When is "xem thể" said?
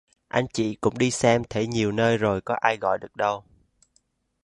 1.11-1.67